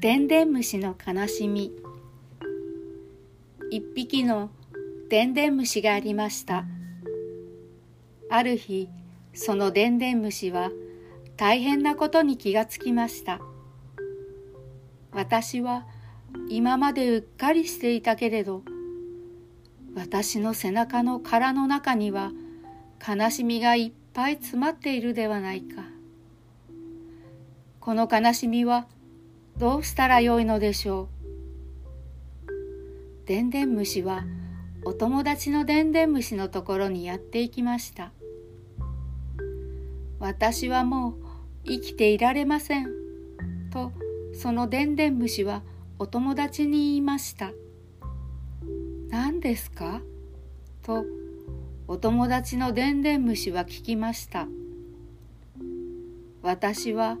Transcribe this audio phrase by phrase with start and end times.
[0.00, 1.72] でんでん虫の悲しみ。
[3.70, 4.48] 一匹の
[5.10, 6.64] でんでん虫がありました。
[8.30, 8.88] ある日
[9.34, 10.70] そのでんでん虫は
[11.36, 13.42] 大変なことに気がつきました。
[15.12, 15.84] 私は
[16.48, 18.62] 今までうっかりしていたけれど
[19.94, 22.32] 私の背中の殻の中には
[23.06, 25.82] 悲しみがいっぱい詰まっているではないか。
[27.80, 28.86] この悲しみは
[29.60, 31.10] どうしたらよいのでしょ
[32.46, 33.26] う？
[33.26, 34.24] でんでん虫は
[34.86, 38.10] お友達のでんでん虫のところにやっていきました。
[40.18, 41.14] 私はもう
[41.66, 42.88] 生きていられません。
[43.70, 43.92] と
[44.32, 45.62] そのでんでん虫は
[45.98, 47.50] お友達に言いました。
[49.10, 50.00] 何ですか？
[50.82, 51.04] と
[51.86, 54.48] お友達のでんでん虫は聞きました。
[56.40, 57.18] 私は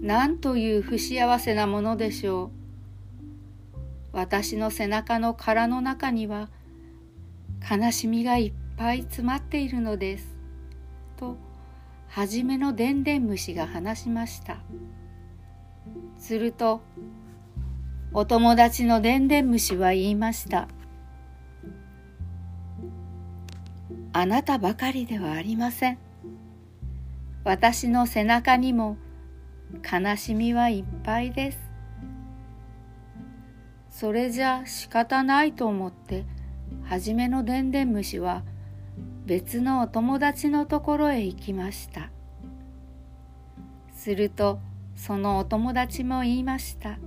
[0.00, 2.50] 何という不幸せなものでしょう。
[4.12, 6.48] 私の背中の殻の中には
[7.68, 10.36] 悲しみがいっぱい詰まっているのです。
[11.16, 11.36] と
[12.08, 14.58] 初めのでんでん虫が話しました。
[16.18, 16.80] すると
[18.12, 20.68] お友達のでんでん虫は言いました
[24.12, 25.98] あなたばかりではありません。
[27.44, 28.96] 私の背中にも
[29.72, 31.58] 悲しみはいっぱいです。
[33.90, 36.24] それじゃ仕方ないと思って
[36.84, 38.42] 初めのでんでん虫は
[39.24, 42.10] 別のお友達のところへ行きました。
[43.94, 44.60] すると
[44.94, 46.98] そのお友達も言いました。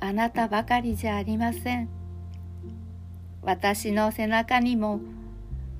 [0.00, 1.88] あなたばかりじゃありません。
[3.42, 5.00] 私の背中にも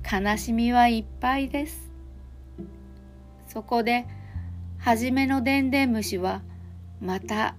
[0.09, 1.91] 悲しみはいっぱいです。
[3.47, 4.05] そこで
[4.87, 6.41] 初めのでんでん虫は
[7.01, 7.57] また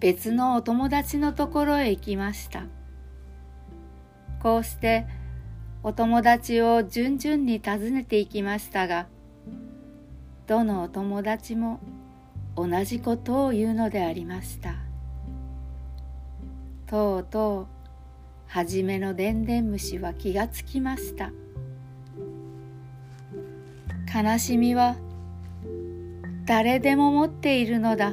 [0.00, 2.64] 別のお友達のところへ行きました。
[4.42, 5.06] こうして
[5.84, 9.06] お友達を順々に訪ねていきましたが
[10.48, 11.78] どのお友達も
[12.56, 14.74] 同じことを言うのでありました。
[16.88, 17.66] とうとう
[18.48, 21.30] 初めのでんでん虫は気がつきました。
[24.12, 24.96] 悲しみは
[26.46, 28.12] 誰でも持っているのだ。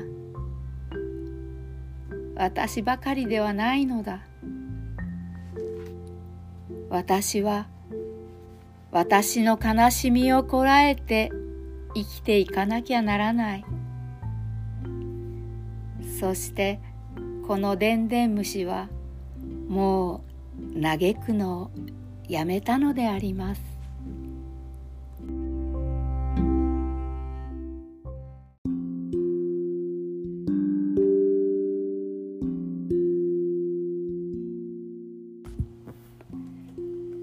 [2.36, 4.22] 私ばかりではないのだ。
[6.90, 7.68] 私は
[8.92, 11.32] 私の悲しみをこらえて
[11.94, 13.66] 生きていかなきゃならない。
[16.20, 16.80] そして
[17.48, 18.88] このでんでん虫は
[19.68, 20.24] も
[20.76, 21.72] う嘆くのを
[22.30, 23.71] やめたのであります。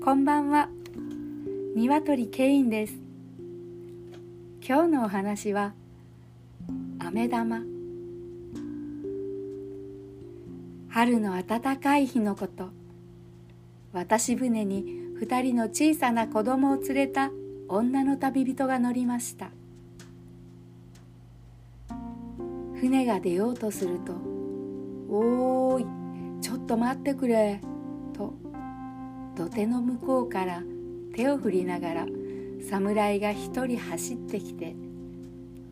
[0.08, 0.70] こんばんは。
[1.76, 2.94] 鶏ケインです。
[4.66, 5.74] 今日のお話は
[6.98, 7.60] 飴玉。
[10.88, 12.70] 春の暖かい日のこと。
[13.92, 14.86] 渡し船に
[15.20, 17.30] 二人の小さな子供を連れた
[17.68, 19.50] 女の旅人が乗りました。
[22.80, 24.14] 船が出ようとすると
[25.14, 27.60] 「おーいちょっと待ってくれ」
[29.38, 30.64] 土手の向こうから
[31.14, 32.06] 手を振りながら
[32.68, 34.74] 侍が一人走ってきて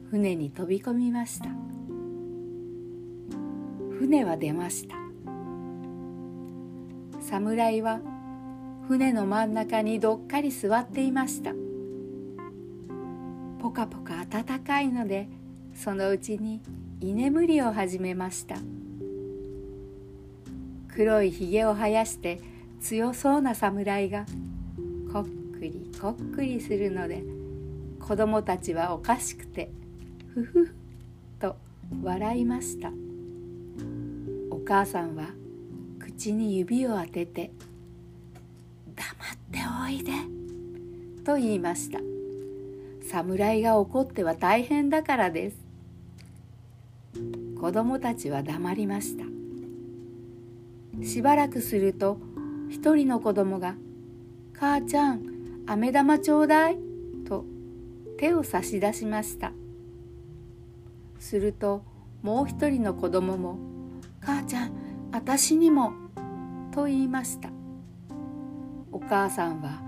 [0.09, 1.49] 船に飛び込みました。
[3.99, 4.95] 船は出ました。
[7.21, 7.99] 侍は
[8.87, 11.51] 船の真ん中にどっかり座っていました。
[13.61, 15.29] ポカポカ暖かいので
[15.75, 16.61] そのうちに
[17.01, 18.59] 居眠りを始めました。
[20.95, 22.55] 黒いひげを生やして
[22.87, 24.27] 強そうな侍が
[25.13, 25.25] こっ
[25.59, 27.25] くりこっくりするので
[27.99, 29.73] 子供たちはおかしくて
[30.33, 30.75] ふふふ
[31.41, 31.57] と
[32.05, 32.93] 笑いました。
[34.53, 35.31] お母さんは
[35.99, 37.51] 口に指を当てて
[38.95, 40.13] 「黙っておいで」
[41.27, 41.99] と言いました。
[43.03, 45.57] 侍が怒っては大変だからです。
[47.61, 49.25] 子供たちは黙りました。
[51.05, 52.21] しばらくすると
[52.69, 53.77] 一人の子供が
[54.55, 55.23] 「母ちゃん
[55.67, 56.79] 飴玉ちょうだい」
[57.27, 57.45] と
[58.19, 59.53] 手を差し出しました。
[61.19, 61.83] すると
[62.23, 63.59] もう一人の子供も
[64.21, 64.71] 「母ちゃん
[65.13, 65.93] 私にも」
[66.73, 67.51] と言いました。
[68.93, 69.83] お母さんは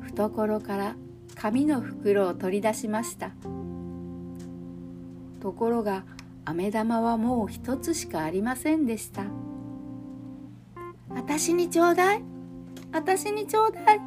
[0.00, 0.96] 懐から
[1.34, 3.30] 紙の袋を取り出しました。
[5.40, 6.04] ところが
[6.44, 9.24] 飴玉はもう一つしかありませんでした。
[11.22, 12.22] 私にちょうだい。
[12.92, 14.00] 私にちょうだい。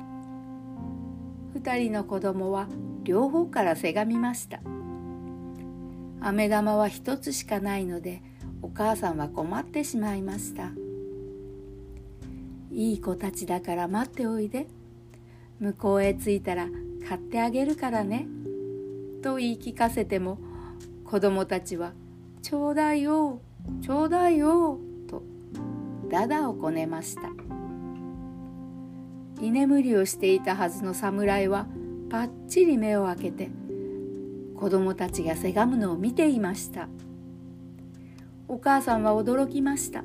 [1.54, 2.68] 二人の子供は
[3.04, 4.62] 両方からせがみました。
[6.22, 8.24] 飴玉は一つしかないので
[8.64, 10.72] お母さんは困ってしまいました。
[12.72, 14.66] いい子たちだから待っておいで。
[15.60, 16.68] 向こうへ着いたら
[17.08, 18.26] 買ってあげるからね。
[19.22, 20.40] と言い聞かせても
[21.06, 21.94] 子供たちは
[22.42, 23.40] 「ちょうだいよ
[23.82, 24.80] ちょうだいよ」
[26.14, 27.24] だだをこねました。
[29.42, 31.66] 居眠りをしていたはずの侍は
[32.12, 33.50] ぱっちり目を開けて
[34.56, 36.88] 子供たちがせがむのを見ていました。
[38.48, 40.04] お母さんは驚きました。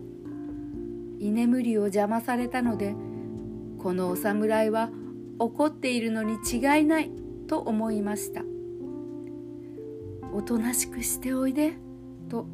[1.18, 2.94] 居眠りを邪魔されたので
[3.78, 4.88] このお侍は
[5.38, 7.10] 怒っているのに違いない
[7.48, 8.42] と思いました。
[10.32, 11.74] おとなしくしておいで
[12.30, 12.46] と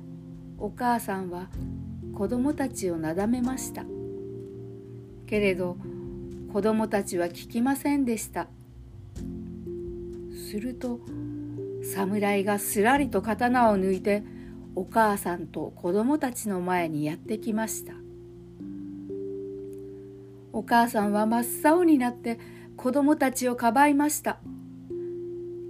[0.58, 1.50] お母さんは
[2.14, 3.84] 子供たちをなだめました。
[5.26, 5.76] けれど
[6.52, 8.48] 子供たちは聞きませんでした。
[10.50, 11.00] すると
[11.82, 14.22] 侍がすらりと刀を抜いて
[14.76, 17.94] お母さんと子供たちの前にやってきました。
[20.52, 22.38] お母さんは真っ青になって
[22.76, 24.38] 子供たちをかばいました。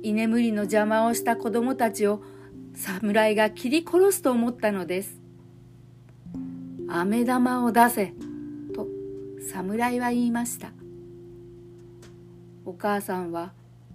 [0.02, 2.22] 居眠りの邪魔をした子供たちを
[2.74, 5.23] 侍が切り殺すと思ったのです。
[6.88, 8.14] 飴玉を出せ
[8.74, 8.86] と
[9.50, 10.72] 侍は言いました。
[12.64, 13.52] お母さんは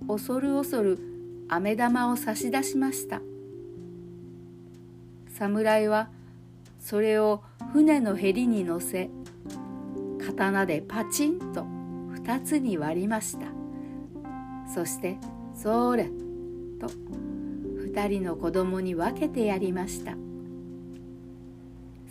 [0.08, 1.00] 恐る恐る
[1.48, 3.22] 飴玉を差し出しました。
[5.38, 6.10] 侍は
[6.80, 7.44] それを
[7.74, 9.10] 船のへりに乗せ
[10.26, 11.66] 刀でパチンと
[12.12, 13.48] 二つに割りました。
[14.74, 15.18] そして
[15.56, 16.12] 「それ」
[16.80, 16.88] と
[17.78, 20.16] 二人の子供に分けてやりました。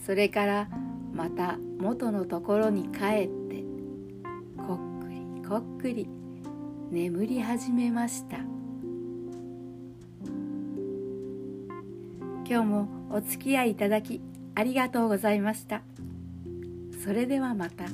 [0.09, 0.69] それから
[1.13, 3.63] また元のところに帰って
[4.57, 6.09] こっくりこっくり
[6.91, 8.39] 眠り始めました
[12.47, 14.23] 今日もお付き合いいただき
[14.55, 15.83] ありがとうございました。
[17.05, 17.85] それではまた。